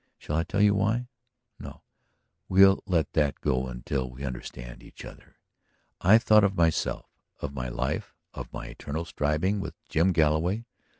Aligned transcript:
Shall 0.17 0.37
I 0.37 0.43
tell 0.43 0.63
you 0.63 0.73
why? 0.73 1.09
No; 1.59 1.83
we'll 2.49 2.81
let 2.87 3.13
that 3.13 3.39
go 3.39 3.67
until 3.67 4.09
we 4.09 4.25
understand 4.25 4.81
each 4.81 5.05
other. 5.05 5.35
I 5.99 6.17
thought 6.17 6.43
of 6.43 6.57
myself, 6.57 7.05
of 7.39 7.53
my 7.53 7.69
life, 7.69 8.15
of 8.33 8.51
my 8.51 8.65
eternal 8.65 9.05
striving 9.05 9.59
with 9.59 9.75
Jim 9.89 10.11
Galloway. 10.11 10.65